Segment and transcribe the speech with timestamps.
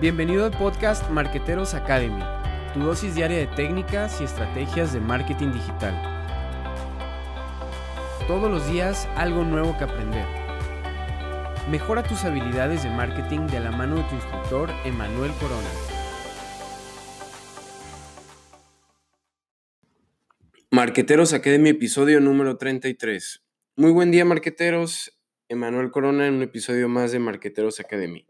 [0.00, 2.22] Bienvenido al podcast Marqueteros Academy,
[2.72, 5.94] tu dosis diaria de técnicas y estrategias de marketing digital.
[8.26, 10.24] Todos los días algo nuevo que aprender.
[11.70, 15.68] Mejora tus habilidades de marketing de la mano de tu instructor Emanuel Corona.
[20.70, 23.44] Marqueteros Academy, episodio número 33.
[23.76, 25.20] Muy buen día, marqueteros.
[25.50, 28.24] Emanuel Corona en un episodio más de Marqueteros Academy.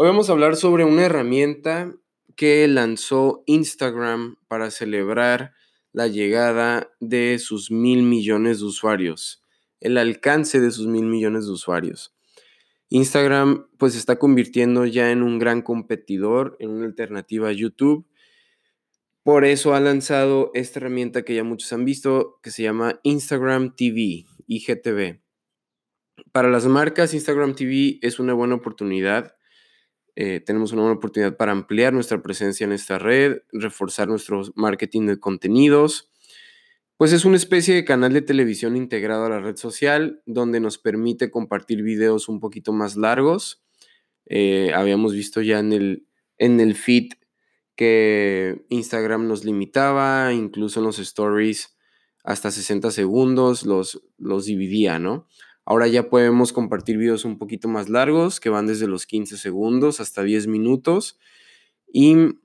[0.00, 1.92] Hoy vamos a hablar sobre una herramienta
[2.36, 5.54] que lanzó Instagram para celebrar
[5.92, 9.42] la llegada de sus mil millones de usuarios,
[9.80, 12.14] el alcance de sus mil millones de usuarios.
[12.90, 18.06] Instagram pues se está convirtiendo ya en un gran competidor, en una alternativa a YouTube.
[19.24, 23.74] Por eso ha lanzado esta herramienta que ya muchos han visto, que se llama Instagram
[23.74, 25.20] TV, IGTV.
[26.30, 29.34] Para las marcas, Instagram TV es una buena oportunidad.
[30.20, 35.06] Eh, tenemos una buena oportunidad para ampliar nuestra presencia en esta red, reforzar nuestro marketing
[35.06, 36.10] de contenidos.
[36.96, 40.76] Pues es una especie de canal de televisión integrado a la red social donde nos
[40.76, 43.62] permite compartir videos un poquito más largos.
[44.26, 47.12] Eh, habíamos visto ya en el, en el feed
[47.76, 51.78] que Instagram nos limitaba, incluso en los stories
[52.24, 55.28] hasta 60 segundos los, los dividía, ¿no?
[55.70, 60.00] Ahora ya podemos compartir videos un poquito más largos, que van desde los 15 segundos
[60.00, 61.18] hasta 10 minutos.
[61.92, 62.38] Y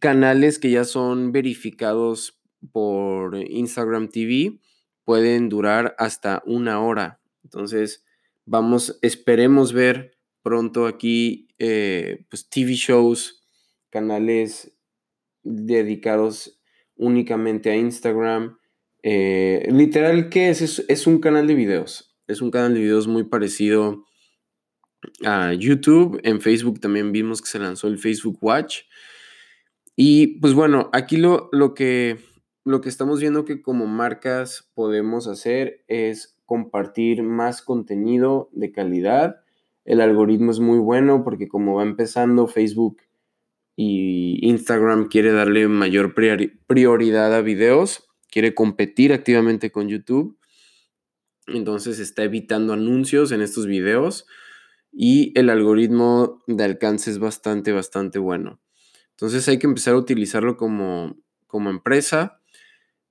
[0.00, 2.40] canales que ya son verificados
[2.72, 4.58] por Instagram TV
[5.04, 7.20] pueden durar hasta una hora.
[7.44, 8.04] Entonces,
[8.44, 13.46] vamos, esperemos ver pronto aquí eh, pues TV shows,
[13.88, 14.76] canales
[15.44, 16.60] dedicados
[16.96, 18.58] únicamente a Instagram.
[19.04, 20.60] Eh, literal, ¿qué es?
[20.60, 20.84] es?
[20.88, 21.06] es?
[21.06, 22.15] un canal de videos.
[22.26, 24.04] Es un canal de videos muy parecido
[25.24, 26.20] a YouTube.
[26.24, 28.82] En Facebook también vimos que se lanzó el Facebook Watch.
[29.94, 32.18] Y pues bueno, aquí lo, lo, que,
[32.64, 39.36] lo que estamos viendo que como marcas podemos hacer es compartir más contenido de calidad.
[39.84, 42.98] El algoritmo es muy bueno porque como va empezando Facebook
[43.76, 50.36] y Instagram quiere darle mayor prioridad a videos, quiere competir activamente con YouTube.
[51.46, 54.26] Entonces está evitando anuncios en estos videos
[54.92, 58.60] y el algoritmo de alcance es bastante, bastante bueno.
[59.10, 62.40] Entonces hay que empezar a utilizarlo como, como empresa.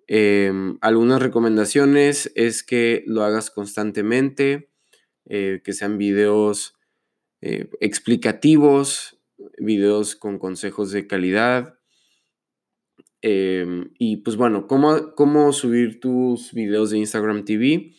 [0.08, 4.70] Em, algunas recomendaciones es que lo hagas constantemente,
[5.26, 6.76] eh, que sean videos
[7.42, 9.20] eh, explicativos,
[9.58, 11.80] videos con consejos de calidad.
[13.22, 17.94] Em, y pues bueno, ¿cómo, ¿cómo subir tus videos de Instagram TV?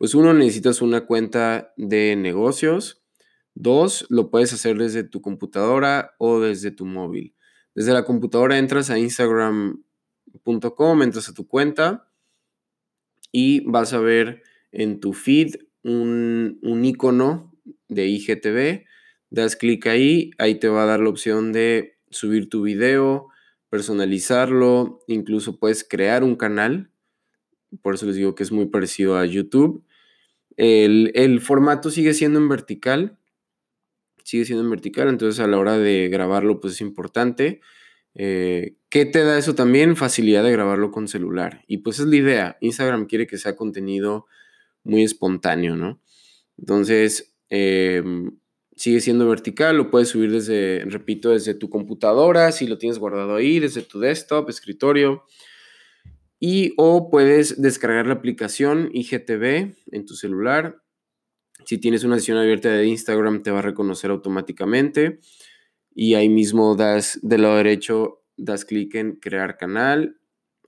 [0.00, 3.04] Pues uno, necesitas una cuenta de negocios.
[3.54, 7.34] Dos, lo puedes hacer desde tu computadora o desde tu móvil.
[7.74, 12.10] Desde la computadora entras a instagram.com, entras a tu cuenta
[13.30, 17.54] y vas a ver en tu feed un, un icono
[17.88, 18.86] de IGTV.
[19.28, 23.28] Das clic ahí, ahí te va a dar la opción de subir tu video,
[23.68, 26.90] personalizarlo, incluso puedes crear un canal.
[27.82, 29.84] Por eso les digo que es muy parecido a YouTube.
[30.62, 33.18] El, formato sigue siendo en vertical,
[34.24, 37.62] sigue siendo en vertical, entonces a la hora de grabarlo pues es importante.
[38.14, 39.96] Eh, ¿Qué te da eso también?
[39.96, 41.64] Facilidad de grabarlo con celular.
[41.66, 42.58] Y pues es la idea.
[42.60, 44.26] Instagram quiere que sea contenido
[44.84, 46.02] muy espontáneo, ¿no?
[46.58, 48.38] Entonces, em,
[48.76, 53.36] sigue siendo vertical, lo puedes subir desde, repito, desde tu computadora, si lo tienes guardado
[53.36, 55.24] ahí, desde tu desktop, escritorio.
[56.40, 60.82] Y o puedes descargar la aplicación IGTV en tu celular.
[61.66, 65.20] Si tienes una sesión abierta de Instagram te va a reconocer automáticamente.
[65.94, 70.16] Y ahí mismo das del lado derecho, das clic en crear canal,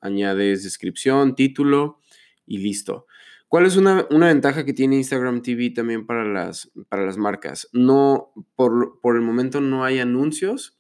[0.03, 2.01] añades descripción, título
[2.47, 3.07] y listo.
[3.49, 7.69] ¿Cuál es una, ventaja que tiene Instagram TV también para las, para las marcas?
[7.73, 10.79] No, por, por, el momento no hay anuncios.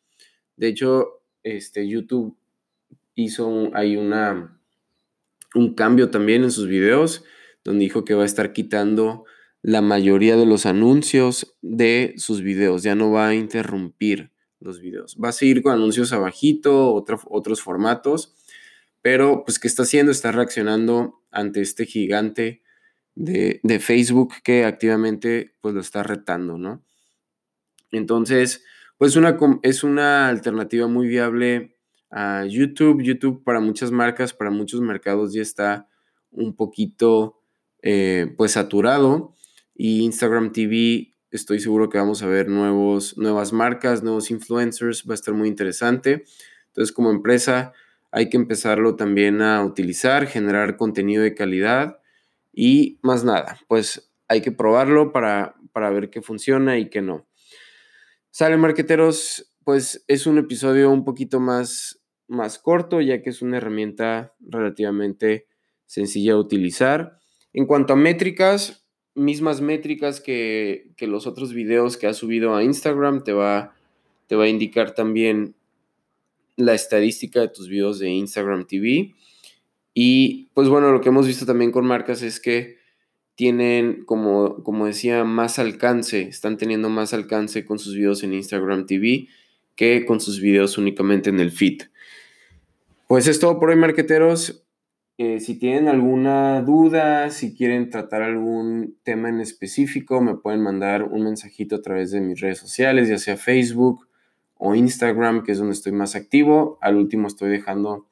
[0.56, 2.36] De hecho, este, YouTube
[3.14, 4.58] hizo ahí una,
[5.54, 7.24] un cambio también en sus videos,
[7.64, 9.24] donde dijo que va a estar quitando
[9.62, 15.16] la mayoría de los anuncios de sus videos, ya no va a interrumpir los videos.
[15.22, 18.34] Va a seguir con anuncios abajito, otros formatos,
[19.02, 20.12] pero pues ¿qué está haciendo?
[20.12, 22.62] Está reaccionando ante este gigante
[23.14, 26.84] de, Facebook que activamente pues lo está retando, ¿no?
[27.90, 28.64] Entonces,
[28.96, 31.76] pues una, es una alternativa muy viable
[32.48, 33.02] YouTube.
[33.02, 35.88] YouTube para muchas marcas, para muchos mercados ya está
[36.30, 37.40] un poquito
[37.82, 39.34] eh, pues saturado
[39.74, 45.08] y Instagram TV Estoy seguro que vamos a ver nuevos, nuevas marcas, nuevos influencers.
[45.08, 46.24] Va a estar muy interesante.
[46.66, 47.72] Entonces, como empresa,
[48.10, 52.00] hay que empezarlo también a utilizar, generar contenido de calidad
[52.52, 53.58] y más nada.
[53.66, 57.26] Pues hay que probarlo para, para ver qué funciona y qué no.
[58.30, 62.01] Sale, marqueteros, pues es un episodio un poquito más,
[62.32, 65.46] más corto, ya que es una herramienta relativamente
[65.86, 67.18] sencilla de utilizar.
[67.52, 73.22] En cuanto a métricas, mismas métricas que, los otros videos que has subido a Instagram,
[73.22, 73.74] te va,
[74.26, 75.54] te va a indicar también
[76.56, 79.14] la estadística de tus videos de Instagram TV.
[79.94, 82.78] Y pues bueno, lo que hemos visto también con marcas es que
[83.34, 88.86] tienen, como, como decía, más alcance, están teniendo más alcance con sus videos en Instagram
[88.86, 89.28] TV
[89.74, 91.82] que con sus videos únicamente en el feed.
[93.12, 94.64] Pues es todo por hoy, marqueteros.
[95.18, 101.02] Eh, si tienen alguna duda, si quieren tratar algún tema en específico, me pueden mandar
[101.02, 104.08] un mensajito a través de mis redes sociales, ya sea Facebook
[104.54, 106.78] o Instagram, que es donde estoy más activo.
[106.80, 108.08] Al último estoy dejando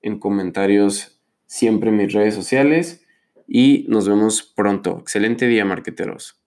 [0.00, 3.06] en comentarios siempre mis redes sociales
[3.46, 4.98] y nos vemos pronto.
[4.98, 6.42] Excelente día, marqueteros.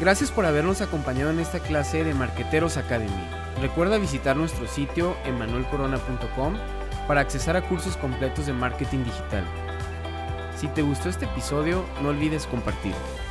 [0.00, 3.37] Gracias por habernos acompañado en esta clase de Marqueteros Academy.
[3.60, 6.54] Recuerda visitar nuestro sitio emanuelcorona.com
[7.08, 9.44] para accesar a cursos completos de marketing digital.
[10.56, 13.27] Si te gustó este episodio, no olvides compartirlo.